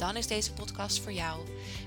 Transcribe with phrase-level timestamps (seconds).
[0.00, 1.40] Dan is deze podcast voor jou.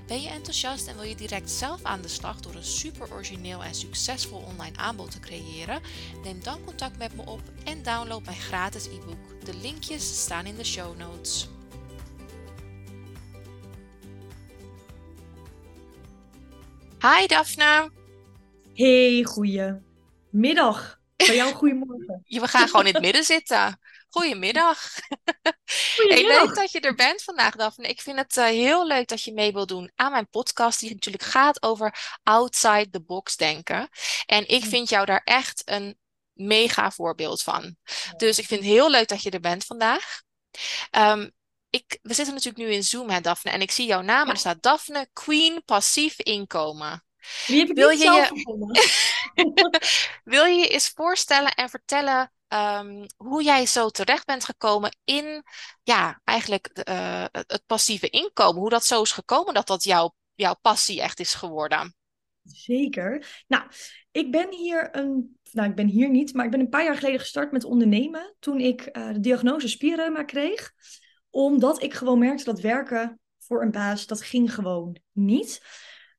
[0.06, 3.64] Ben je enthousiast en wil je direct zelf aan de slag door een super origineel
[3.64, 5.80] en succesvol online aanbod te creëren?
[6.22, 9.44] Neem dan contact met me op en download mijn gratis e-book.
[9.44, 11.48] De linkjes staan in de show notes.
[17.00, 17.90] Hi Daphne.
[18.74, 21.00] Hey, goeiemiddag.
[21.16, 22.24] Bij jou goedemorgen.
[22.26, 23.78] We gaan gewoon in het midden zitten.
[24.14, 24.78] Goedemiddag.
[25.96, 27.88] Hey, leuk dat je er bent vandaag, Daphne.
[27.88, 30.90] Ik vind het uh, heel leuk dat je mee wilt doen aan mijn podcast, die
[30.92, 33.88] natuurlijk gaat over outside the box denken.
[34.26, 35.98] En ik vind jou daar echt een
[36.32, 37.76] mega voorbeeld van.
[38.16, 40.22] Dus ik vind het heel leuk dat je er bent vandaag.
[40.90, 41.30] Um,
[41.70, 44.26] ik, we zitten natuurlijk nu in Zoom, hè, Daphne, en ik zie jouw naam.
[44.26, 47.04] En er staat Daphne Queen Passief Inkomen.
[47.46, 48.30] Die heb ik wil je je...
[50.34, 55.42] wil je je eens voorstellen en vertellen um, hoe jij zo terecht bent gekomen in
[55.82, 58.60] ja, eigenlijk uh, het passieve inkomen?
[58.60, 61.94] Hoe dat zo is gekomen dat dat jouw, jouw passie echt is geworden?
[62.42, 63.44] Zeker.
[63.46, 63.64] Nou,
[64.10, 65.38] ik ben hier een.
[65.52, 68.34] Nou, ik ben hier niet, maar ik ben een paar jaar geleden gestart met ondernemen.
[68.38, 70.72] Toen ik uh, de diagnose spierreuma kreeg.
[71.30, 75.62] Omdat ik gewoon merkte dat werken voor een baas, dat ging gewoon niet.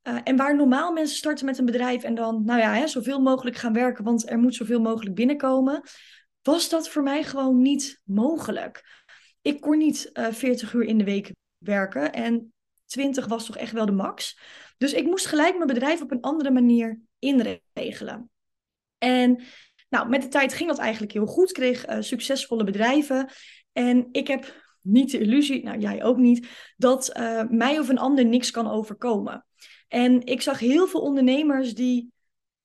[0.07, 3.21] Uh, en waar normaal mensen starten met een bedrijf en dan, nou ja, hè, zoveel
[3.21, 5.81] mogelijk gaan werken, want er moet zoveel mogelijk binnenkomen,
[6.41, 9.03] was dat voor mij gewoon niet mogelijk.
[9.41, 12.53] Ik kon niet uh, 40 uur in de week werken en
[12.85, 14.39] 20 was toch echt wel de max.
[14.77, 18.29] Dus ik moest gelijk mijn bedrijf op een andere manier inregelen.
[18.97, 19.43] En
[19.89, 21.51] nou, met de tijd ging dat eigenlijk heel goed.
[21.51, 23.29] Kreeg uh, succesvolle bedrijven.
[23.71, 26.47] En ik heb niet de illusie, nou jij ook niet,
[26.77, 27.13] dat
[27.49, 29.45] mij of een ander niks kan overkomen.
[29.87, 32.11] En ik zag heel veel ondernemers die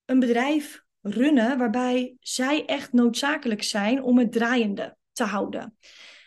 [0.05, 5.77] een bedrijf runnen waarbij zij echt noodzakelijk zijn om het draaiende te houden.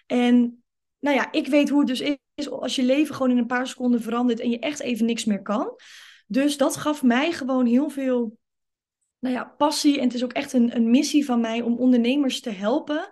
[0.05, 0.63] En
[0.99, 3.67] nou ja, ik weet hoe het dus is als je leven gewoon in een paar
[3.67, 5.75] seconden verandert en je echt even niks meer kan.
[6.27, 8.37] Dus dat gaf mij gewoon heel veel
[9.19, 9.97] nou ja, passie.
[9.97, 13.09] En het is ook echt een, een missie van mij om ondernemers te helpen,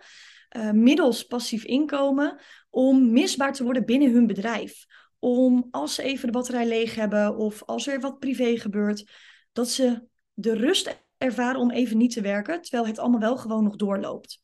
[0.57, 2.39] uh, middels passief inkomen,
[2.69, 4.85] om misbaar te worden binnen hun bedrijf.
[5.23, 9.11] Om als ze even de batterij leeg hebben of als er wat privé gebeurt,
[9.51, 13.63] dat ze de rust ervaren om even niet te werken, terwijl het allemaal wel gewoon
[13.63, 14.41] nog doorloopt.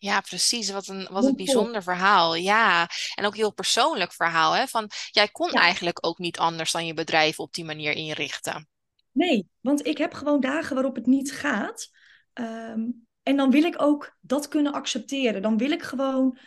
[0.00, 0.70] Ja, precies.
[0.70, 2.34] Wat een, wat een bijzonder verhaal.
[2.34, 4.52] Ja, en ook heel persoonlijk verhaal.
[4.52, 4.66] Hè?
[4.66, 8.68] Van, jij kon eigenlijk ook niet anders dan je bedrijf op die manier inrichten.
[9.12, 11.88] Nee, want ik heb gewoon dagen waarop het niet gaat.
[12.32, 12.80] Ehm,
[13.22, 15.42] en dan wil ik ook dat kunnen accepteren.
[15.42, 16.38] Dan wil ik gewoon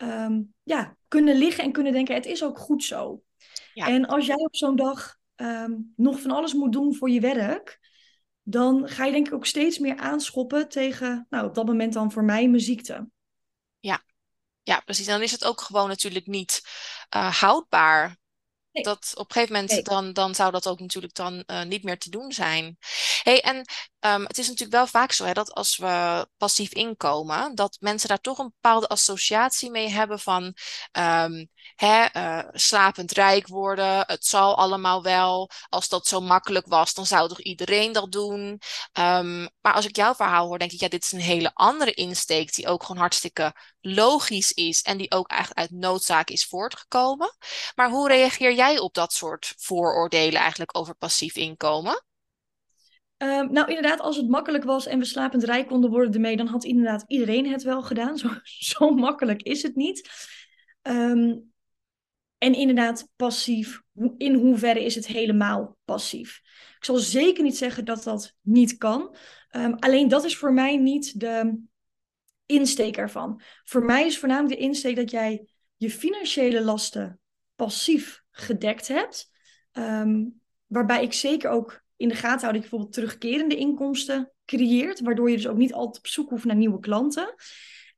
[0.00, 3.22] ehm, ja, kunnen liggen en kunnen denken, het is ook goed zo.
[3.74, 3.86] Ja.
[3.86, 7.78] En als jij op zo'n dag ehm, nog van alles moet doen voor je werk,
[8.42, 12.12] dan ga je denk ik ook steeds meer aanschoppen tegen, nou op dat moment dan
[12.12, 13.08] voor mij mijn ziekte.
[13.80, 14.02] Ja,
[14.62, 15.06] ja precies.
[15.06, 16.60] En dan is het ook gewoon natuurlijk niet
[17.16, 18.16] uh, houdbaar.
[18.72, 21.98] Dat op een gegeven moment dan, dan zou dat ook natuurlijk dan uh, niet meer
[21.98, 22.78] te doen zijn.
[23.22, 23.56] Hey, en
[24.00, 28.08] um, het is natuurlijk wel vaak zo hè, dat als we passief inkomen, dat mensen
[28.08, 30.54] daar toch een bepaalde associatie mee hebben van
[30.98, 34.04] um, hè, uh, slapend rijk worden.
[34.06, 35.50] Het zal allemaal wel.
[35.68, 38.60] Als dat zo makkelijk was, dan zou toch iedereen dat doen.
[38.98, 41.92] Um, maar als ik jouw verhaal hoor, denk ik, ja, dit is een hele andere
[41.92, 47.36] insteek die ook gewoon hartstikke logisch is en die ook eigenlijk uit noodzaak is voortgekomen.
[47.74, 52.04] Maar hoe reageer jij op dat soort vooroordelen eigenlijk over passief inkomen?
[53.22, 56.46] Um, nou, inderdaad, als het makkelijk was en we slapend rijk konden worden ermee, dan
[56.46, 58.18] had inderdaad iedereen het wel gedaan.
[58.18, 60.10] Zo, zo makkelijk is het niet.
[60.82, 61.52] Um,
[62.38, 63.82] en inderdaad, passief.
[64.16, 66.40] In hoeverre is het helemaal passief?
[66.76, 69.16] Ik zal zeker niet zeggen dat dat niet kan.
[69.50, 71.62] Um, alleen dat is voor mij niet de
[72.46, 73.40] insteek ervan.
[73.64, 77.20] Voor mij is voornamelijk de insteek dat jij je financiële lasten
[77.54, 79.30] passief gedekt hebt.
[79.72, 85.00] Um, waarbij ik zeker ook in de gaten hou dat je bijvoorbeeld terugkerende inkomsten creëert.
[85.00, 87.34] Waardoor je dus ook niet altijd op zoek hoeft naar nieuwe klanten.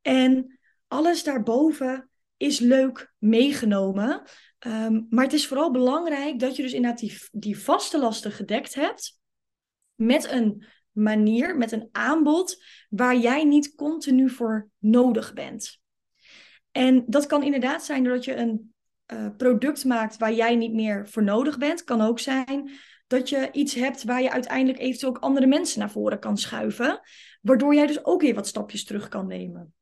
[0.03, 0.59] En
[0.89, 4.23] alles daarboven is leuk meegenomen.
[4.67, 8.75] Um, maar het is vooral belangrijk dat je dus inderdaad die, die vaste lasten gedekt
[8.75, 9.19] hebt.
[9.95, 15.81] Met een manier, met een aanbod waar jij niet continu voor nodig bent.
[16.71, 18.72] En dat kan inderdaad zijn doordat je een
[19.07, 21.85] uh, product maakt waar jij niet meer voor nodig bent.
[21.85, 22.71] Kan ook zijn
[23.07, 27.01] dat je iets hebt waar je uiteindelijk eventueel ook andere mensen naar voren kan schuiven.
[27.41, 29.75] Waardoor jij dus ook weer wat stapjes terug kan nemen.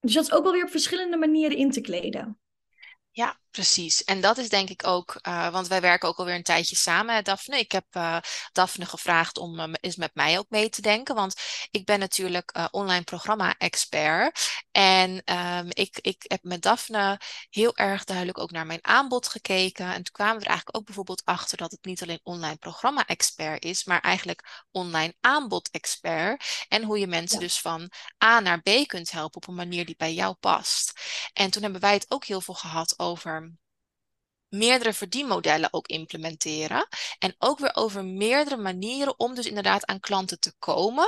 [0.00, 2.38] Dus dat is ook wel weer op verschillende manieren in te kleden.
[3.10, 4.04] Ja, precies.
[4.04, 7.24] En dat is denk ik ook, uh, want wij werken ook alweer een tijdje samen,
[7.24, 7.58] Daphne.
[7.58, 8.18] Ik heb uh,
[8.52, 11.40] Daphne gevraagd om uh, eens met mij ook mee te denken, want
[11.70, 14.40] ik ben natuurlijk online programma-expert.
[14.70, 19.86] En um, ik, ik heb met Daphne heel erg duidelijk ook naar mijn aanbod gekeken.
[19.86, 23.64] En toen kwamen we er eigenlijk ook bijvoorbeeld achter dat het niet alleen online programma-expert
[23.64, 26.66] is, maar eigenlijk online aanbod-expert.
[26.68, 27.46] En hoe je mensen ja.
[27.46, 27.90] dus van
[28.24, 30.92] A naar B kunt helpen op een manier die bij jou past.
[31.32, 33.37] En toen hebben wij het ook heel veel gehad over
[34.48, 36.88] meerdere verdienmodellen ook implementeren.
[37.18, 41.06] En ook weer over meerdere manieren om dus inderdaad aan klanten te komen.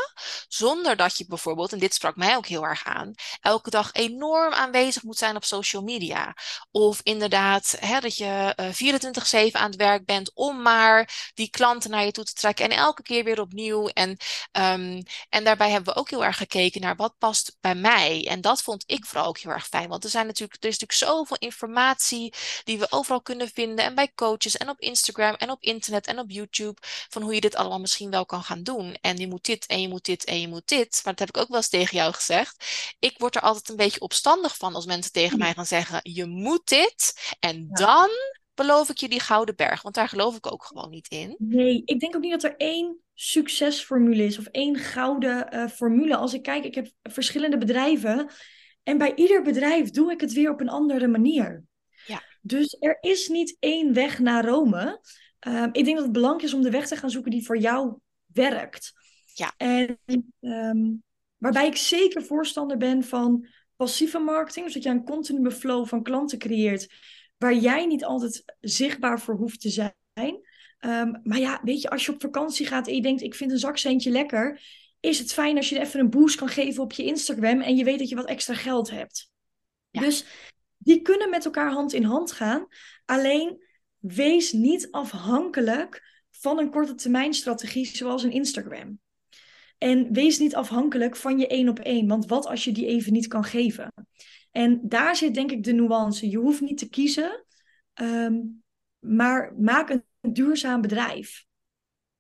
[0.49, 4.53] Zonder dat je bijvoorbeeld, en dit sprak mij ook heel erg aan, elke dag enorm
[4.53, 6.35] aanwezig moet zijn op social media.
[6.71, 11.91] Of inderdaad hè, dat je uh, 24-7 aan het werk bent om maar die klanten
[11.91, 12.65] naar je toe te trekken.
[12.65, 13.89] En elke keer weer opnieuw.
[13.89, 14.11] En,
[14.53, 18.27] um, en daarbij hebben we ook heel erg gekeken naar wat past bij mij.
[18.29, 19.89] En dat vond ik vooral ook heel erg fijn.
[19.89, 22.35] Want er, zijn natuurlijk, er is natuurlijk zoveel informatie
[22.65, 23.85] die we overal kunnen vinden.
[23.85, 26.81] En bij coaches en op Instagram en op internet en op YouTube.
[26.82, 28.97] Van hoe je dit allemaal misschien wel kan gaan doen.
[29.00, 31.00] En je moet dit en je moet dit en je moet dit.
[31.05, 32.65] Maar dat heb ik ook wel eens tegen jou gezegd.
[32.99, 36.27] Ik word er altijd een beetje opstandig van als mensen tegen mij gaan zeggen: je
[36.27, 37.35] moet dit.
[37.41, 38.09] En dan
[38.55, 39.82] beloof ik je die gouden berg.
[39.82, 41.35] Want daar geloof ik ook gewoon niet in.
[41.38, 46.17] Nee, ik denk ook niet dat er één succesformule is of één gouden uh, formule.
[46.17, 48.31] Als ik kijk, ik heb verschillende bedrijven.
[48.82, 51.65] En bij ieder bedrijf doe ik het weer op een andere manier.
[52.41, 55.01] Dus er is niet één weg naar Rome.
[55.47, 57.59] Um, ik denk dat het belangrijk is om de weg te gaan zoeken die voor
[57.59, 58.93] jou werkt.
[59.35, 59.55] Ja.
[59.57, 60.01] En
[60.41, 61.03] um,
[61.37, 63.47] waarbij ik zeker voorstander ben van
[63.77, 64.65] passieve marketing.
[64.65, 66.93] Dus dat je een continue flow van klanten creëert.
[67.39, 69.95] Waar jij niet altijd zichtbaar voor hoeft te zijn.
[70.81, 73.51] Um, maar ja, weet je, als je op vakantie gaat en je denkt, ik vind
[73.51, 74.63] een zakcentje lekker.
[75.01, 77.61] Is het fijn als je even een boost kan geven op je Instagram.
[77.61, 79.31] En je weet dat je wat extra geld hebt.
[79.91, 80.01] Ja.
[80.01, 80.25] Dus
[80.82, 82.67] die kunnen met elkaar hand in hand gaan.
[83.05, 83.65] Alleen
[83.99, 89.00] wees niet afhankelijk van een korte termijn strategie zoals een Instagram.
[89.79, 92.09] En wees niet afhankelijk van je één op één.
[92.09, 93.93] Want wat als je die even niet kan geven?
[94.50, 96.31] En daar zit denk ik de nuance.
[96.31, 97.44] Je hoeft niet te kiezen,
[98.00, 98.62] um,
[98.99, 101.49] maar maak een duurzaam bedrijf.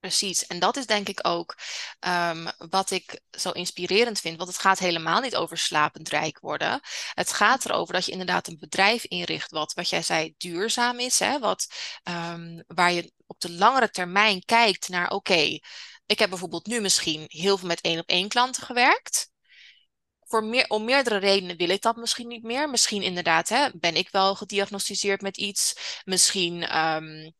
[0.00, 1.56] Precies, en dat is denk ik ook
[2.00, 6.80] um, wat ik zo inspirerend vind, want het gaat helemaal niet over slapend rijk worden.
[7.14, 11.18] Het gaat erover dat je inderdaad een bedrijf inricht wat, wat jij zei, duurzaam is,
[11.18, 11.38] hè?
[11.38, 11.66] Wat,
[12.04, 15.58] um, waar je op de langere termijn kijkt naar, oké,
[16.06, 19.30] ik heb bijvoorbeeld nu misschien heel veel met één op één klanten gewerkt.
[20.20, 22.70] Voor meer, om meerdere redenen wil ik dat misschien niet meer.
[22.70, 25.74] Misschien inderdaad hè, ben ik wel gediagnosticeerd met iets.
[26.04, 27.32] Misschien um,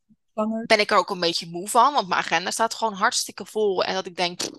[0.67, 3.85] ben ik er ook een beetje moe van, want mijn agenda staat gewoon hartstikke vol.
[3.85, 4.51] En dat ik denk, pff,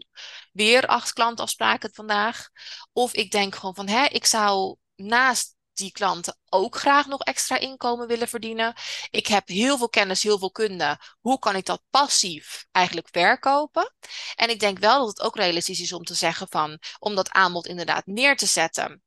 [0.51, 2.49] weer acht klantafspraken vandaag.
[2.93, 7.57] Of ik denk gewoon van, hè, ik zou naast die klanten ook graag nog extra
[7.57, 8.73] inkomen willen verdienen.
[9.09, 10.99] Ik heb heel veel kennis, heel veel kunde.
[11.19, 13.93] Hoe kan ik dat passief eigenlijk verkopen?
[14.35, 17.29] En ik denk wel dat het ook realistisch is om te zeggen van, om dat
[17.29, 19.03] aanbod inderdaad neer te zetten.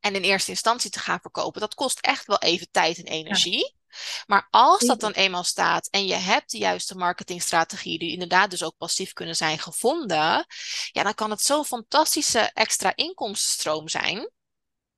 [0.00, 1.60] En in eerste instantie te gaan verkopen.
[1.60, 3.58] Dat kost echt wel even tijd en energie.
[3.58, 3.85] Ja.
[4.26, 8.64] Maar als dat dan eenmaal staat en je hebt de juiste marketingstrategie, die inderdaad dus
[8.64, 10.46] ook passief kunnen zijn gevonden,
[10.92, 14.30] ja, dan kan het zo'n fantastische extra inkomstenstroom zijn.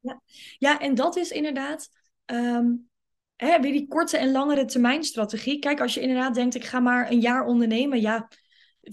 [0.01, 0.23] Ja,
[0.59, 1.89] ja en dat is inderdaad
[2.27, 2.89] um,
[3.37, 5.59] hè, weer die korte en langere termijn strategie.
[5.59, 8.29] Kijk, als je inderdaad denkt, ik ga maar een jaar ondernemen, ja,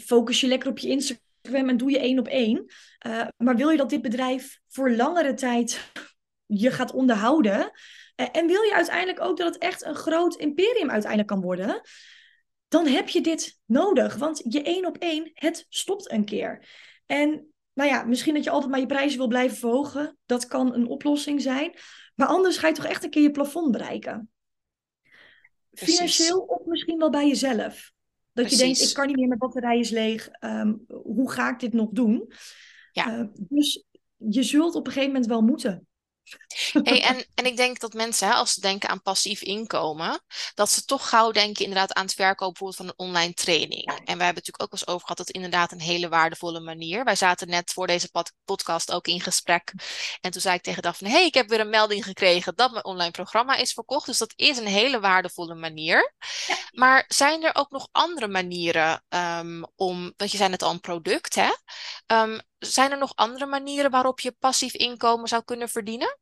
[0.02, 2.66] focus je lekker op je Instagram en doe je één op één.
[3.08, 5.92] Uh, maar wil je dat dit bedrijf voor langere tijd
[6.46, 7.72] je gaat onderhouden?
[8.16, 11.82] Eh, en wil je uiteindelijk ook dat het echt een groot imperium uiteindelijk kan worden,
[12.68, 14.16] dan heb je dit nodig.
[14.16, 16.68] Want je één op één, het stopt een keer.
[17.06, 20.18] En nou ja, misschien dat je altijd maar je prijzen wil blijven verhogen.
[20.26, 21.74] Dat kan een oplossing zijn.
[22.16, 24.30] Maar anders ga je toch echt een keer je plafond bereiken.
[25.70, 25.96] Precies.
[25.96, 27.94] Financieel of misschien wel bij jezelf.
[28.34, 28.60] Dat Precies.
[28.60, 30.30] je denkt, ik kan niet meer, mijn batterij is leeg.
[30.40, 32.32] Um, hoe ga ik dit nog doen?
[32.92, 33.18] Ja.
[33.18, 33.84] Uh, dus
[34.18, 35.88] je zult op een gegeven moment wel moeten.
[36.84, 40.22] Hey, en, en ik denk dat mensen, hè, als ze denken aan passief inkomen,
[40.54, 43.86] dat ze toch gauw denken inderdaad aan het verkopen bijvoorbeeld van een online training.
[43.86, 47.04] En wij hebben natuurlijk ook wel eens over gehad dat inderdaad een hele waardevolle manier.
[47.04, 48.10] Wij zaten net voor deze
[48.46, 49.74] podcast ook in gesprek.
[50.22, 52.86] En toen zei ik tegen Daphne, hey, ik heb weer een melding gekregen dat mijn
[52.86, 54.06] online programma is verkocht.
[54.06, 56.14] Dus dat is een hele waardevolle manier.
[56.48, 56.56] Ja.
[56.72, 60.80] Maar zijn er ook nog andere manieren um, om, want je zei net al een
[60.80, 61.52] product, hè?
[62.08, 66.18] Um, zijn er nog andere manieren waarop je passief inkomen zou kunnen verdienen?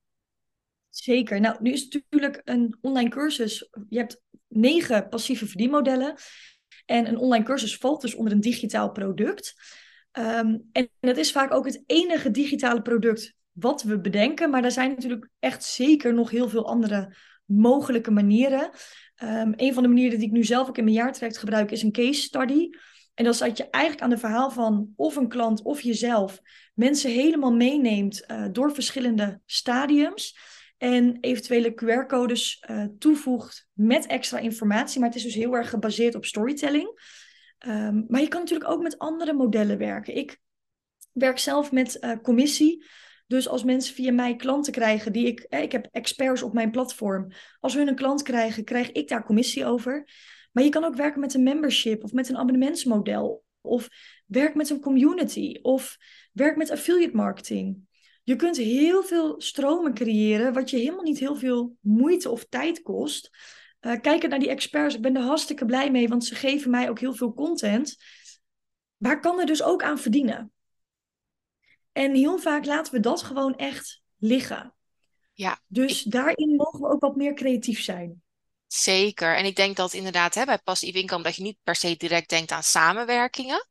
[0.90, 1.40] Zeker.
[1.40, 3.70] Nou, nu is natuurlijk een online cursus.
[3.90, 6.16] Je hebt negen passieve verdienmodellen.
[6.86, 9.54] En een online cursus valt dus onder een digitaal product.
[10.12, 14.50] Um, en dat is vaak ook het enige digitale product wat we bedenken.
[14.50, 18.70] Maar er zijn natuurlijk echt zeker nog heel veel andere mogelijke manieren.
[19.24, 21.82] Um, een van de manieren die ik nu zelf ook in mijn jaartraject gebruik is
[21.82, 22.70] een case study.
[23.14, 26.42] En dat is dat je eigenlijk aan de verhaal van of een klant of jezelf
[26.74, 30.38] mensen helemaal meeneemt uh, door verschillende stadiums.
[30.78, 35.00] En eventuele QR-codes uh, toevoegt met extra informatie.
[35.00, 37.00] Maar het is dus heel erg gebaseerd op storytelling.
[37.68, 40.16] Um, maar je kan natuurlijk ook met andere modellen werken.
[40.16, 40.40] Ik
[41.12, 42.86] werk zelf met uh, commissie.
[43.28, 47.32] Dus als mensen via mij klanten krijgen, die ik, ik heb experts op mijn platform.
[47.60, 50.08] Als hun een klant krijgen, krijg ik daar commissie over.
[50.54, 53.44] Maar je kan ook werken met een membership of met een abonnementsmodel.
[53.62, 53.90] Of
[54.26, 55.60] werk met een community.
[55.62, 55.98] Of
[56.32, 57.88] werk met affiliate marketing.
[58.24, 62.82] Je kunt heel veel stromen creëren, wat je helemaal niet heel veel moeite of tijd
[62.82, 63.30] kost.
[63.82, 66.90] Uh, kijken naar die experts, ik ben er hartstikke blij mee, want ze geven mij
[66.90, 67.96] ook heel veel content.
[68.98, 70.52] Maar kan er dus ook aan verdienen.
[71.92, 74.76] En heel vaak laten we dat gewoon echt liggen.
[75.34, 75.60] Ja.
[75.68, 78.23] Dus daarin mogen we ook wat meer creatief zijn.
[78.74, 79.36] Zeker.
[79.36, 82.30] En ik denk dat inderdaad hè, bij passief inkomen dat je niet per se direct
[82.30, 83.68] denkt aan samenwerkingen.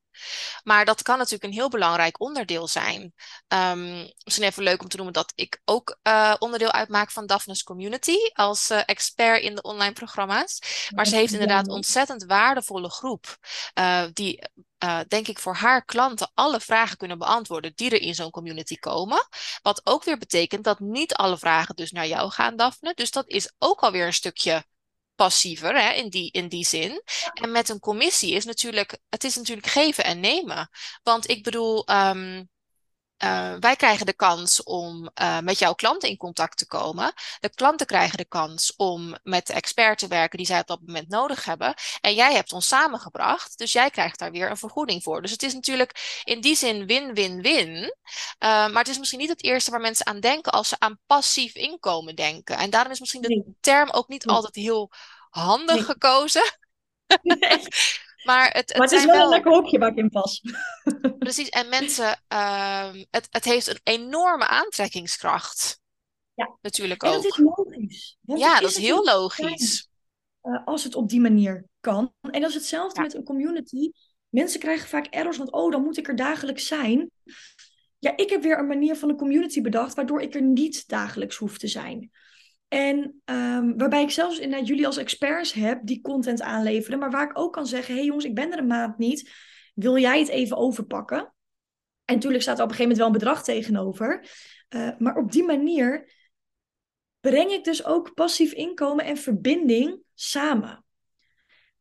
[0.63, 3.15] Maar dat kan natuurlijk een heel belangrijk onderdeel zijn.
[3.49, 7.63] Um, misschien even leuk om te noemen dat ik ook uh, onderdeel uitmaak van Daphne's
[7.63, 10.59] Community als uh, expert in de online programma's.
[10.95, 13.37] Maar ze heeft inderdaad een ontzettend waardevolle groep
[13.79, 14.45] uh, die
[14.85, 18.77] uh, denk ik voor haar klanten alle vragen kunnen beantwoorden die er in zo'n community
[18.77, 19.29] komen.
[19.63, 22.95] Wat ook weer betekent dat niet alle vragen dus naar jou gaan, Daphne.
[22.95, 24.65] Dus dat is ook alweer een stukje
[25.23, 27.03] passiever hè, in, die, in die zin.
[27.35, 30.69] En met een commissie is natuurlijk, het is natuurlijk geven en nemen.
[31.03, 32.49] Want ik bedoel, um,
[33.25, 37.13] uh, wij krijgen de kans om uh, met jouw klanten in contact te komen.
[37.41, 40.81] De klanten krijgen de kans om met de expert te werken die zij op dat
[40.87, 41.75] moment nodig hebben.
[42.01, 45.23] En jij hebt ons samengebracht, dus jij krijgt daar weer een vergoeding voor.
[45.23, 47.75] Dus het is natuurlijk in die zin win-win-win.
[47.75, 47.91] Uh,
[48.39, 51.55] maar het is misschien niet het eerste waar mensen aan denken als ze aan passief
[51.55, 52.57] inkomen denken.
[52.57, 54.91] En daarom is misschien de term ook niet altijd heel
[55.31, 56.59] handig gekozen.
[58.23, 60.43] Maar het, het, maar het is wel, wel, een lekker hokje waar ik in pas.
[61.19, 65.81] Precies, en mensen, uh, het, het heeft een enorme aantrekkingskracht.
[66.35, 67.15] Ja, natuurlijk en ook.
[67.15, 68.19] dat is logisch.
[68.23, 69.89] ja, dat is heel logisch.
[70.43, 72.15] Uh, als het op die manier kan.
[72.21, 73.07] En dat is hetzelfde ja.
[73.07, 73.91] met een community.
[74.29, 77.11] Mensen krijgen vaak errors, want oh, dan moet ik er dagelijks zijn.
[77.99, 81.37] Ja, ik heb weer een manier van een community bedacht, waardoor ik er niet dagelijks
[81.37, 82.11] hoef te zijn.
[82.73, 87.31] En um, waarbij ik zelfs inderdaad jullie als experts heb die content aanleveren, maar waar
[87.31, 89.31] ik ook kan zeggen: hé hey jongens, ik ben er een maand niet.
[89.75, 91.35] Wil jij het even overpakken?
[92.05, 94.29] En natuurlijk staat er op een gegeven moment wel een bedrag tegenover.
[94.69, 96.13] Uh, maar op die manier
[97.21, 100.85] breng ik dus ook passief inkomen en verbinding samen.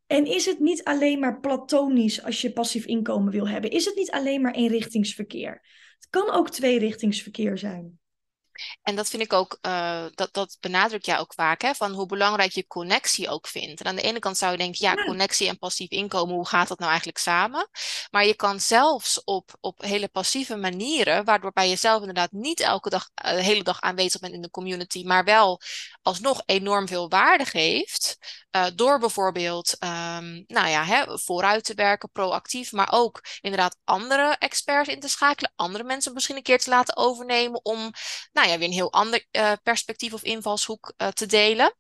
[0.08, 3.72] En is het niet alleen maar platonisch als je passief inkomen wil hebben?
[3.72, 5.52] Is het niet alleen maar eenrichtingsverkeer?
[6.00, 8.01] Het kan ook tweerichtingsverkeer zijn.
[8.82, 12.06] En dat vind ik ook, uh, dat, dat benadruk jij ook vaak, hè, van hoe
[12.06, 13.82] belangrijk je connectie ook vindt.
[13.82, 16.68] En aan de ene kant zou je denken, ja, connectie en passief inkomen, hoe gaat
[16.68, 17.70] dat nou eigenlijk samen?
[18.10, 22.90] Maar je kan zelfs op, op hele passieve manieren, waardoor bij jezelf inderdaad niet elke
[22.90, 25.62] dag, uh, de hele dag aanwezig bent in de community, maar wel
[26.02, 28.18] alsnog enorm veel waarde geeft.
[28.56, 34.36] Uh, door bijvoorbeeld, um, nou ja, hè, vooruit te werken, proactief, maar ook inderdaad andere
[34.40, 37.92] experts in te schakelen, andere mensen misschien een keer te laten overnemen om,
[38.32, 41.76] nou ja, weer een heel ander uh, perspectief of invalshoek uh, te delen.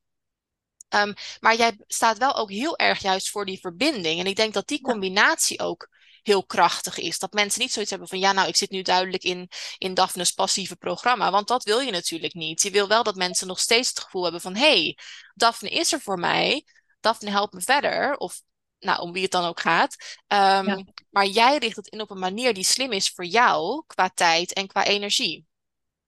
[0.95, 4.19] Um, maar jij staat wel ook heel erg juist voor die verbinding.
[4.19, 5.89] En ik denk dat die combinatie ook
[6.21, 7.19] heel krachtig is.
[7.19, 10.31] Dat mensen niet zoiets hebben van ja, nou, ik zit nu duidelijk in, in Daphne's
[10.31, 11.31] passieve programma.
[11.31, 12.61] Want dat wil je natuurlijk niet.
[12.61, 14.97] Je wil wel dat mensen nog steeds het gevoel hebben van hé, hey,
[15.33, 16.65] Daphne is er voor mij.
[16.99, 18.17] Daphne helpt me verder.
[18.17, 18.41] Of
[18.79, 19.95] nou, om wie het dan ook gaat.
[20.27, 20.83] Um, ja.
[21.09, 24.53] Maar jij richt het in op een manier die slim is voor jou qua tijd
[24.53, 25.45] en qua energie.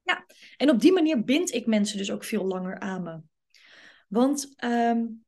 [0.03, 0.25] Ja,
[0.57, 3.19] en op die manier bind ik mensen dus ook veel langer aan me.
[4.07, 5.25] Want um,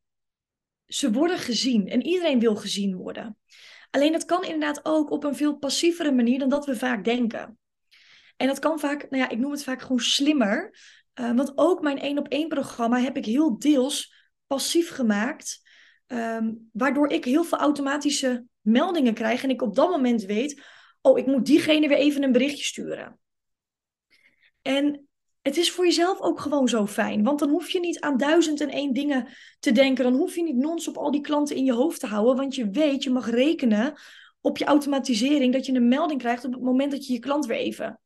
[0.86, 3.38] ze worden gezien en iedereen wil gezien worden.
[3.92, 7.58] Alleen dat kan inderdaad ook op een veel passievere manier dan dat we vaak denken.
[8.38, 10.78] En dat kan vaak, nou ja, ik noem het vaak gewoon slimmer.
[11.20, 14.14] Uh, want ook mijn één op één programma heb ik heel deels
[14.48, 15.64] passief gemaakt.
[16.08, 19.44] Um, waardoor ik heel veel automatische meldingen krijg.
[19.44, 20.64] En ik op dat moment weet,
[21.02, 23.20] oh, ik moet diegene weer even een berichtje sturen.
[24.68, 25.08] En
[25.42, 27.24] het is voor jezelf ook gewoon zo fijn.
[27.24, 29.28] Want dan hoef je niet aan duizend en één dingen
[29.60, 30.04] te denken.
[30.04, 32.36] Dan hoef je niet non-stop al die klanten in je hoofd te houden.
[32.36, 33.94] Want je weet, je mag rekenen
[34.42, 35.54] op je automatisering.
[35.54, 38.00] Dat je een melding krijgt op het moment dat je je klant weer even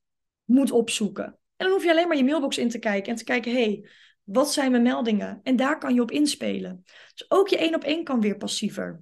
[0.43, 1.25] moet opzoeken.
[1.25, 3.11] En dan hoef je alleen maar je mailbox in te kijken.
[3.11, 3.89] En te kijken, hey,
[4.23, 5.39] wat zijn mijn meldingen?
[5.43, 6.83] En daar kan je op inspelen.
[7.13, 9.01] Dus ook je één op één kan weer passiever.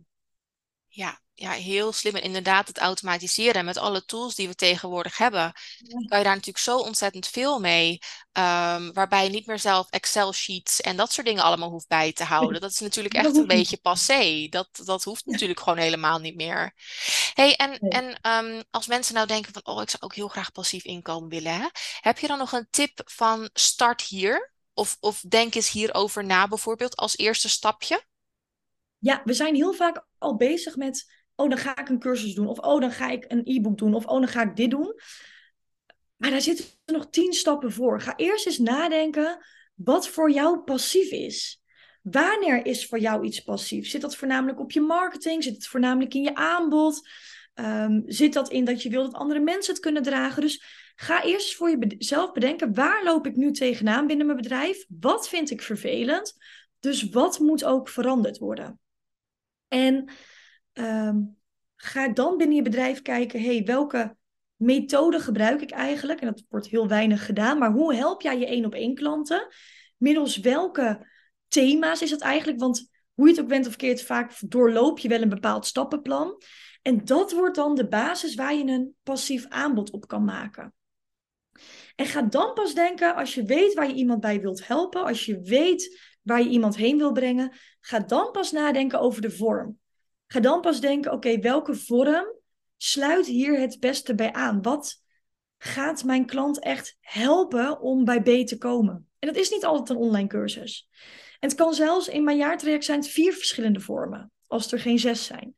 [0.88, 2.16] Ja, ja, heel slim.
[2.16, 5.52] En inderdaad, het automatiseren met alle tools die we tegenwoordig hebben,
[5.88, 8.00] kan je daar natuurlijk zo ontzettend veel mee.
[8.32, 12.24] Ehm, waarbij je niet meer zelf Excel-sheets en dat soort dingen allemaal hoeft bij te
[12.24, 12.62] houden.
[12.62, 14.48] Dat is natuurlijk echt een beetje passé.
[14.50, 16.74] Dat, dat hoeft natuurlijk gewoon helemaal niet meer.
[17.34, 20.52] hey, en, en ehm, als mensen nou denken van, oh, ik zou ook heel graag
[20.52, 21.54] passief inkomen willen.
[21.54, 21.68] Hè?
[22.00, 24.54] Heb je dan nog een tip van start hier?
[24.74, 28.06] Of, of denk eens hierover na bijvoorbeeld als eerste stapje?
[28.98, 32.48] Ja, we zijn heel vaak al bezig met, oh dan ga ik een cursus doen,
[32.48, 34.94] of oh dan ga ik een e-book doen, of oh dan ga ik dit doen.
[36.16, 38.02] Maar daar zitten nog tien stappen voor.
[38.02, 41.62] Ga eerst eens nadenken wat voor jou passief is.
[42.02, 43.90] Wanneer is voor jou iets passief?
[43.90, 45.44] Zit dat voornamelijk op je marketing?
[45.44, 47.10] Zit het voornamelijk in je aanbod?
[47.56, 50.42] Um, zit dat in dat je wil dat andere mensen het kunnen dragen?
[50.42, 50.64] Dus
[50.96, 54.86] ga eerst voor jezelf bedenken, waar loop ik nu tegenaan binnen mijn bedrijf?
[55.00, 56.34] Wat vind ik vervelend?
[56.80, 58.80] Dus wat moet ook veranderd worden?
[59.68, 60.10] En
[60.80, 61.38] um,
[61.76, 64.16] ga dan binnen je bedrijf kijken, hey, welke
[64.56, 66.22] methode gebruik ik eigenlijk?
[66.22, 69.48] En dat wordt heel weinig gedaan, maar hoe help jij je één op één klanten?
[69.98, 71.08] Middels welke
[71.48, 72.60] thema's is dat eigenlijk?
[72.60, 76.42] Want hoe je het ook bent of keert, vaak doorloop je wel een bepaald stappenplan.
[76.82, 80.74] En dat wordt dan de basis waar je een passief aanbod op kan maken.
[81.96, 85.26] En ga dan pas denken, als je weet waar je iemand bij wilt helpen, als
[85.26, 89.80] je weet waar je iemand heen wil brengen, ga dan pas nadenken over de vorm.
[90.28, 92.26] Ga dan pas denken, oké, welke vorm
[92.78, 94.62] sluit hier het beste bij aan?
[94.62, 95.04] Wat
[95.58, 99.08] gaat mijn klant echt helpen om bij B te komen?
[99.20, 100.90] En dat is niet altijd een online cursus.
[101.40, 105.26] En het kan zelfs in mijn jaartraject zijn vier verschillende vormen, als er geen zes
[105.26, 105.56] zijn.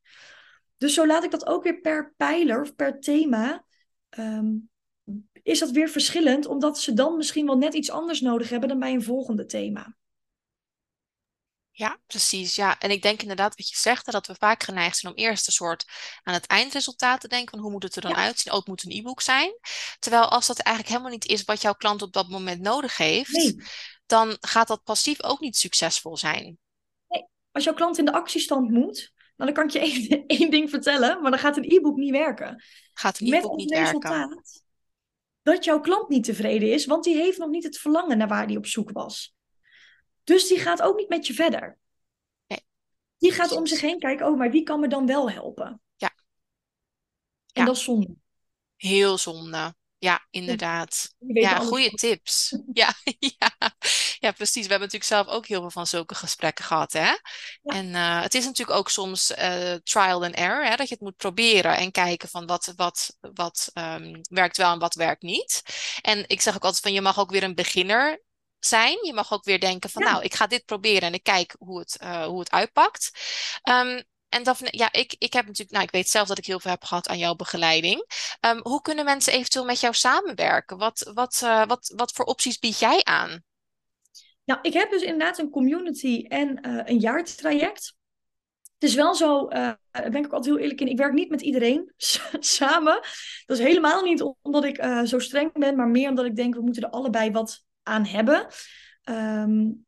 [0.77, 3.65] Dus zo laat ik dat ook weer per pijler of per thema.
[4.09, 4.55] Ehm,
[5.43, 8.79] is dat weer verschillend, omdat ze dan misschien wel net iets anders nodig hebben dan
[8.79, 9.97] bij een volgende thema.
[11.79, 12.55] Ja, precies.
[12.55, 15.47] Ja, en ik denk inderdaad wat je zegt, dat we vaak geneigd zijn om eerst
[15.47, 15.85] een soort
[16.23, 18.53] aan het eindresultaat te denken van hoe moet het er dan uitzien.
[18.53, 19.57] Ook moet een e-book zijn.
[19.99, 23.53] Terwijl als dat eigenlijk helemaal niet is wat jouw klant op dat moment nodig heeft,
[24.05, 26.57] dan gaat dat passief ook niet succesvol zijn.
[27.07, 27.25] Nee.
[27.51, 31.21] Als jouw klant in de actiestand moet, dan kan ik je één, één ding vertellen,
[31.21, 32.63] maar dan gaat een e-book niet werken.
[32.93, 34.43] Gaat een e-book niet werken.
[35.41, 38.45] Dat jouw klant niet tevreden is, want die heeft nog niet het verlangen naar waar
[38.45, 39.37] hij op zoek was.
[40.29, 41.77] Dus die gaat ook niet met je verder.
[42.47, 42.65] Nee.
[43.17, 45.81] Die gaat om zich heen kijken, oh, maar wie kan me dan wel helpen?
[45.95, 46.11] Ja.
[47.53, 48.15] En dat is zonde.
[48.75, 49.75] Heel zonde.
[49.97, 51.15] Ja, inderdaad.
[51.17, 52.57] Ja, goede tips.
[52.73, 53.51] Ja, ja.
[54.19, 54.63] ja, precies.
[54.63, 56.93] We hebben natuurlijk zelf ook heel veel van zulke gesprekken gehad.
[56.93, 57.13] Hè?
[57.63, 60.65] En uh, het is natuurlijk ook soms uh, trial and error.
[60.65, 60.75] Hè?
[60.75, 64.79] Dat je het moet proberen en kijken van wat, wat, wat um, werkt wel en
[64.79, 65.61] wat werkt niet.
[66.01, 68.27] En ik zeg ook altijd van je mag ook weer een beginner
[68.65, 69.05] zijn.
[69.05, 71.79] Je mag ook weer denken van nou, ik ga dit proberen en ik kijk hoe
[71.79, 73.11] het, uh, hoe het uitpakt.
[73.69, 76.59] Um, en Daphne, ja, ik, ik heb natuurlijk, nou, ik weet zelf dat ik heel
[76.59, 78.05] veel heb gehad aan jouw begeleiding.
[78.45, 80.77] Um, hoe kunnen mensen eventueel met jou samenwerken?
[80.77, 83.43] Wat, wat, uh, wat, wat voor opties bied jij aan?
[84.45, 87.93] Nou, ik heb dus inderdaad een community en uh, een jaartraject.
[88.77, 90.87] Het is wel zo, uh, daar ben ik ook altijd heel eerlijk in.
[90.87, 91.93] Ik werk niet met iedereen
[92.39, 93.01] samen.
[93.45, 96.55] Dat is helemaal niet omdat ik uh, zo streng ben, maar meer omdat ik denk,
[96.55, 98.47] we moeten er allebei wat aan hebben.
[99.03, 99.85] Um,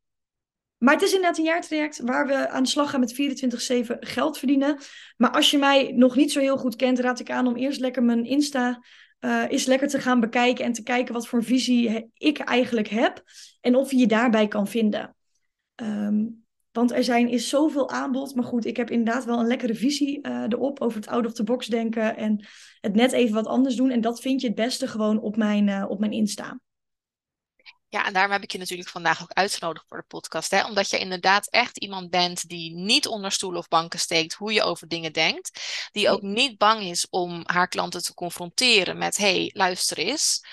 [0.78, 4.38] maar het is inderdaad een jaartraject waar we aan de slag gaan met 24-7 geld
[4.38, 4.78] verdienen.
[5.18, 7.80] Maar als je mij nog niet zo heel goed kent, raad ik aan om eerst
[7.80, 8.84] lekker mijn Insta
[9.48, 13.24] eens lekker te gaan bekijken en te kijken wat voor visie ik eigenlijk heb
[13.60, 15.16] en of je je daarbij kan vinden.
[15.76, 18.36] Um, want er zijn, is zoveel aanbod.
[18.36, 22.18] Maar goed, ik heb inderdaad wel een lekkere visie uh, erop over het out-of-the-box denken
[22.18, 22.46] en
[22.82, 23.90] het net even wat anders doen.
[23.90, 26.60] En dat vind je het beste gewoon op mijn, uh, op mijn Insta.
[27.92, 30.52] Ja, en daarom heb ik je natuurlijk vandaag ook uitgenodigd voor de podcast.
[30.52, 30.66] Hè?
[30.66, 34.64] Omdat je inderdaad echt iemand bent die niet onder stoelen of banken steekt hoe je
[34.64, 35.62] over dingen denkt.
[35.92, 40.46] Die ook niet bang is om haar klanten te confronteren met: hey, luister eens.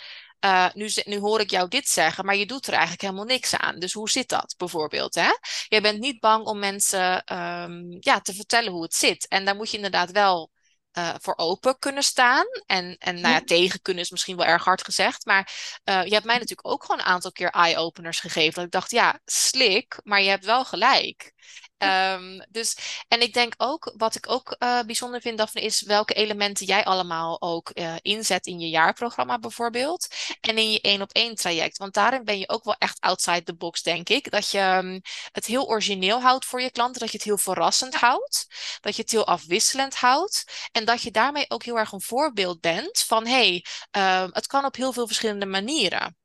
[0.44, 3.54] Uh, nu, nu hoor ik jou dit zeggen, maar je doet er eigenlijk helemaal niks
[3.54, 3.78] aan.
[3.78, 5.14] Dus hoe zit dat bijvoorbeeld?
[5.14, 5.30] Hè?
[5.68, 9.28] Je bent niet bang om mensen um, ja, te vertellen hoe het zit.
[9.28, 10.50] En daar moet je inderdaad wel
[10.98, 12.46] uh, voor open kunnen staan.
[12.66, 15.26] En, en nou ja, tegen kunnen is misschien wel erg hard gezegd.
[15.26, 15.52] Maar
[15.84, 18.54] uh, je hebt mij natuurlijk ook gewoon een aantal keer eye-openers gegeven.
[18.54, 21.32] Dat ik dacht, ja, slik, maar je hebt wel gelijk.
[21.78, 22.76] Um, dus,
[23.08, 26.84] en ik denk ook, wat ik ook uh, bijzonder vind, Daphne, is welke elementen jij
[26.84, 30.06] allemaal ook uh, inzet in je jaarprogramma bijvoorbeeld.
[30.40, 31.78] En in je één op één traject.
[31.78, 34.30] Want daarin ben je ook wel echt outside the box, denk ik.
[34.30, 35.00] Dat je um,
[35.32, 37.00] het heel origineel houdt voor je klanten.
[37.00, 38.46] Dat je het heel verrassend houdt.
[38.80, 40.68] Dat je het heel afwisselend houdt.
[40.72, 43.64] En dat je daarmee ook heel erg een voorbeeld bent van hé, hey,
[43.96, 46.16] uh, het kan op heel veel verschillende manieren.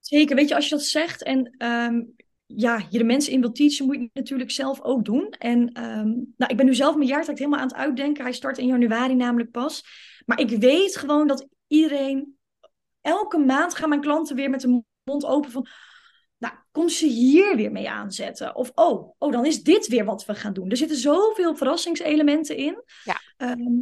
[0.00, 2.14] Zeker, weet je, als je dat zegt en um,
[2.56, 5.34] ja, je de mensen in wilt teachen, moet je het natuurlijk zelf ook doen.
[5.38, 8.22] En ehm, nou, ik ben nu zelf mijn jaartraject helemaal aan het uitdenken.
[8.22, 9.84] Hij start in januari namelijk pas.
[10.26, 12.38] Maar ik weet gewoon dat iedereen,
[13.00, 15.66] elke maand gaan mijn klanten weer met de mond open van,
[16.38, 18.56] nou, kom ze hier weer mee aanzetten?
[18.56, 20.70] Of, oh, oh, dan is dit weer wat we gaan doen.
[20.70, 22.82] Er zitten zoveel verrassingselementen in.
[23.04, 23.20] Ja.
[23.36, 23.80] Ehm,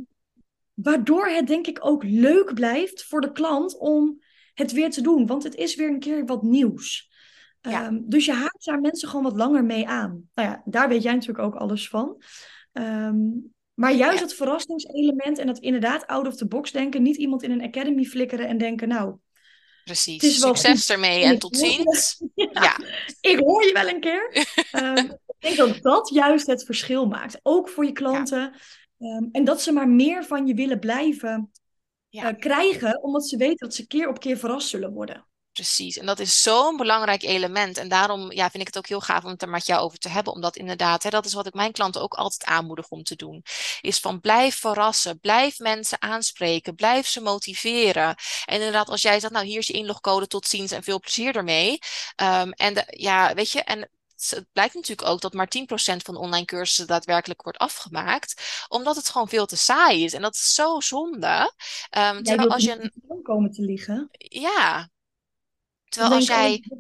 [0.74, 4.20] waardoor het denk ik ook leuk blijft voor de klant om
[4.54, 5.26] het weer te doen.
[5.26, 7.10] Want het is weer een keer wat nieuws.
[7.61, 7.85] Ja.
[7.85, 10.29] Ehm, dus je haakt daar mensen gewoon wat langer mee aan.
[10.35, 12.23] Nou ja, daar weet jij natuurlijk ook alles van.
[12.73, 13.16] Ehm,
[13.75, 14.25] maar juist Ja.
[14.25, 17.03] het verrassingselement en dat inderdaad out of the box denken.
[17.03, 19.16] Niet iemand in een academy flikkeren en denken, nou,
[19.85, 20.23] Precies.
[20.23, 20.90] Het is wel Succes goed.
[20.90, 22.23] ermee En tot ziens.
[22.35, 22.77] ja, Ja,
[23.31, 24.31] ik hoor je wel een keer.
[24.70, 24.96] Ehm,
[25.38, 27.40] ik denk dat dat juist het verschil maakt.
[27.42, 28.53] Ook voor je klanten.
[29.33, 31.51] En dat ze maar meer van je willen blijven
[32.11, 35.27] eh, krijgen, omdat ze weten dat ze keer op keer verrast zullen worden.
[35.52, 35.98] Precies.
[35.98, 37.78] En dat is zo'n belangrijk element.
[37.78, 39.98] En daarom ja, vind ik het ook heel gaaf om het er met jou over
[39.98, 40.32] te hebben.
[40.32, 43.42] Omdat inderdaad, hè, dat is wat ik mijn klanten ook altijd aanmoedig om te doen.
[43.80, 48.14] Is van blijf verrassen, blijf mensen aanspreken, blijf ze motiveren.
[48.44, 51.36] En inderdaad, als jij zegt, nou hier is je inlogcode, tot ziens en veel plezier
[51.36, 51.78] ermee.
[52.14, 53.90] Ehm, en de, ja, weet je, en
[54.28, 58.64] het blijkt natuurlijk ook dat maar 10% van de online cursussen daadwerkelijk wordt afgemaakt.
[58.68, 60.12] Omdat het gewoon veel te saai is.
[60.12, 61.52] En dat is zo zonde.
[61.90, 64.08] Jij terwijl als je een, komen te liggen.
[64.18, 64.90] ja,
[65.90, 66.79] terwijl als jij oh,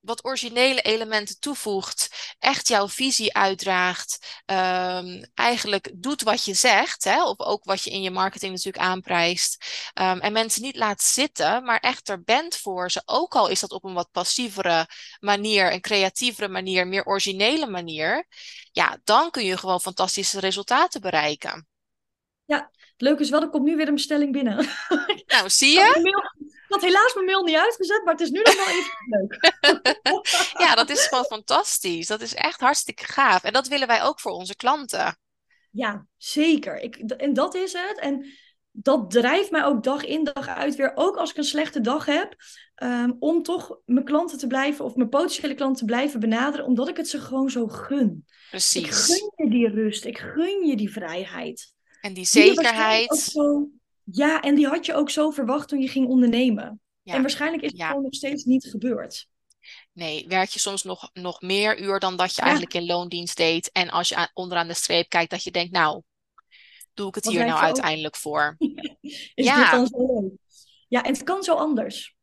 [0.00, 7.24] wat originele elementen toevoegt, echt jouw visie uitdraagt, ehm, eigenlijk doet wat je zegt, hè,
[7.24, 9.64] of ook wat je in je marketing natuurlijk aanprijst,
[9.94, 13.60] ehm, en mensen niet laat zitten, maar echt er bent voor ze, ook al is
[13.60, 14.88] dat op een wat passievere
[15.20, 18.26] manier, een creatievere manier, meer originele manier,
[18.72, 21.68] ja, dan kun je gewoon fantastische resultaten bereiken.
[22.66, 24.68] het leuke is wel, er komt nu weer een bestelling binnen.
[25.26, 26.59] Nou, zie had, je?
[26.70, 29.38] Ik had helaas mijn mail niet uitgezet, maar het is nu nog wel even leuk.
[30.58, 32.06] Ja, dat is gewoon fantastisch.
[32.06, 33.44] Dat is echt hartstikke gaaf.
[33.44, 35.18] En dat willen wij ook voor onze klanten.
[35.70, 36.80] Ja, zeker.
[36.80, 37.98] Ik, en dat is het.
[37.98, 38.26] En
[38.70, 42.06] dat drijft mij ook dag in dag uit weer, ook als ik een slechte dag
[42.06, 42.34] heb,
[42.74, 46.88] ehm, om toch mijn klanten te blijven of mijn potentiële klanten te blijven benaderen, omdat
[46.88, 48.24] ik het ze gewoon zo gun.
[48.26, 49.04] Ik Precies.
[49.06, 51.72] gun je die rust, ik gun je die vrijheid.
[52.00, 53.32] En die zekerheid.
[54.12, 56.80] Ja, en die had je ook zo verwacht toen je ging ondernemen.
[57.02, 57.88] Ja, En waarschijnlijk is het ja.
[57.88, 59.26] gewoon nog steeds niet gebeurd.
[59.92, 62.42] Nee, werk je soms nog, nog meer uur dan dat je Ja.
[62.42, 63.70] eigenlijk in loondienst deed.
[63.72, 66.02] En als je aan- onderaan de streep kijkt, dat je denkt, nou,
[66.94, 68.56] doe ik het Wat hier nou uiteindelijk voor?
[69.00, 69.62] Is Ja.
[69.62, 70.32] dit dan zo leuk?
[70.88, 72.14] Ja, en het kan zo anders.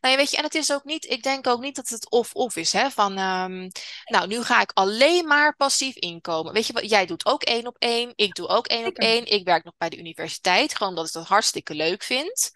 [0.00, 2.56] Nou, weet je, en het is ook niet, ik denk ook niet dat het of-of
[2.56, 3.68] is, hè, van, ehm,
[4.04, 6.52] nou, nu ga ik alleen maar passief inkomen.
[6.52, 9.26] Weet je wat, jij doet ook één op één, ik doe ook één op één,
[9.26, 12.50] ik werk nog bij de universiteit, gewoon omdat ik dat hartstikke leuk vind.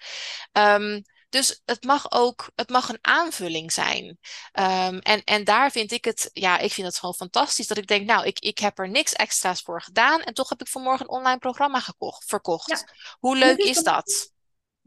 [0.53, 4.19] Ehm, dus het mag ook, het mag een aanvulling zijn.
[4.53, 7.87] Ehm, en, en daar vind ik het, ja, ik vind het gewoon fantastisch dat ik
[7.87, 11.07] denk, nou, ik, ik heb er niks extra's voor gedaan en toch heb ik vanmorgen
[11.07, 12.69] een online programma gekocht, verkocht.
[12.69, 12.89] Ja.
[13.19, 14.37] Hoe leuk is dat?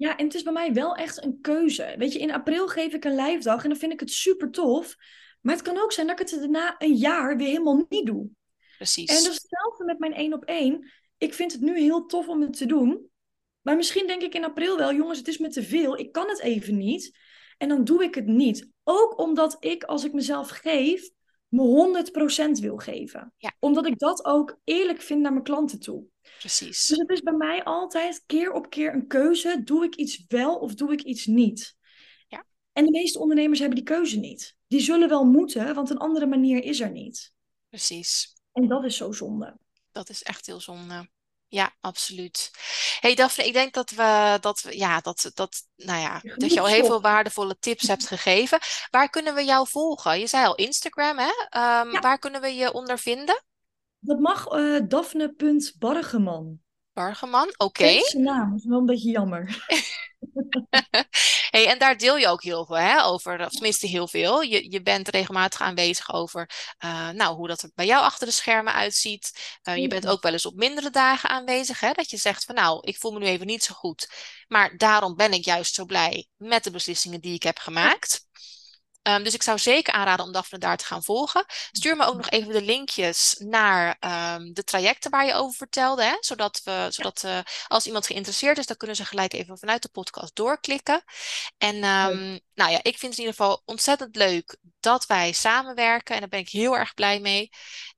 [0.02, 1.96] Ja, en het is bij mij wel echt een keuze.
[1.98, 4.52] Weet je, in april geef ik een live dag en dan vind ik het super
[4.52, 4.96] tof.
[5.42, 8.30] Maar het kan ook zijn dat ik het daarna een jaar weer helemaal niet doe.
[8.78, 9.10] Precies.
[9.10, 10.92] En dat is hetzelfde met mijn één op één.
[11.18, 13.10] Ik vind het nu heel tof om het te doen.
[13.62, 15.98] Maar misschien denk ik in april wel, jongens, het is me te veel.
[15.98, 17.18] Ik kan het even niet.
[17.58, 18.70] En dan doe ik het niet.
[18.84, 21.10] Ook omdat ik, als ik mezelf geef,
[21.52, 21.64] me
[22.58, 23.34] 100% wil geven.
[23.38, 23.56] Ja.
[23.60, 26.06] Omdat ik dat ook eerlijk vind naar mijn klanten toe.
[26.40, 26.86] Precies.
[26.86, 29.62] Dus het is bij mij altijd keer op keer een keuze.
[29.64, 31.76] Doe ik iets wel of doe ik iets niet?
[32.28, 32.46] Ja.
[32.72, 34.56] En de meeste ondernemers hebben die keuze niet.
[34.68, 37.34] Die zullen wel moeten, want een andere manier is er niet.
[37.70, 38.36] Precies.
[38.52, 39.58] En dat is zo zonde.
[39.92, 41.10] Dat is echt heel zonde.
[41.52, 42.52] Ja, absoluut.
[43.00, 46.60] Hey Daphne, ik denk dat we dat we, ja, dat, dat, nou ja, dat je
[46.60, 48.60] al heel veel waardevolle tips hebt gegeven.
[48.90, 50.20] Waar kunnen we jou volgen?
[50.20, 51.32] Je zei al Instagram, hè?
[51.50, 52.00] Ehm, Ja.
[52.00, 53.44] Waar kunnen we je onder vinden?
[54.00, 56.60] Dat mag eh Daphne.bargeman.
[56.94, 57.84] Bargeman, oké.
[57.84, 59.66] Deze naam is wel een beetje jammer.
[61.52, 64.42] Hey, en daar deel je ook heel veel hè, over, of tenminste heel veel.
[64.42, 68.34] Je, je bent regelmatig aanwezig over eh, nou, hoe dat er bij jou achter de
[68.34, 69.58] schermen uitziet.
[69.62, 70.10] Eh, je bent Zeker.
[70.10, 73.12] ook wel eens op mindere dagen aanwezig, hè, dat je zegt van nou, ik voel
[73.12, 74.10] me nu even niet zo goed.
[74.48, 78.26] Maar daarom ben ik juist zo blij met de beslissingen die ik heb gemaakt.
[79.02, 81.46] Ehm, dus ik zou zeker aanraden om Daphne daar te gaan volgen.
[81.72, 86.04] Stuur me ook nog even de linkjes naar ehm, de trajecten waar je over vertelde.
[86.04, 86.18] Hè?
[86.20, 89.90] Zodat, we, zodat eh, als iemand geïnteresseerd is, dan kunnen ze gelijk even vanuit de
[89.90, 91.04] podcast doorklikken.
[91.58, 96.14] En ehm, nou ja, ik vind het in ieder geval ontzettend leuk dat wij samenwerken.
[96.14, 97.50] En daar ben ik heel erg blij mee.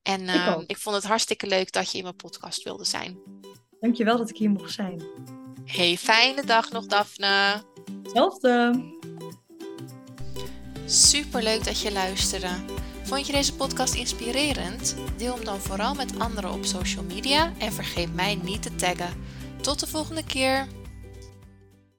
[0.02, 0.64] En ook.
[0.68, 3.20] ik vond het hartstikke leuk dat je in mijn podcast wilde zijn.
[3.80, 5.04] Dankjewel dat ik hier mocht zijn.
[5.66, 7.64] Hey, fijne dag nog, Daphne.
[8.04, 8.82] Hetzelfde.
[10.86, 12.50] Super leuk dat je luisterde.
[13.04, 14.96] Vond je deze podcast inspirerend?
[15.18, 19.14] Deel hem dan vooral met anderen op social media en vergeet mij niet te taggen.
[19.62, 20.68] Tot de volgende keer.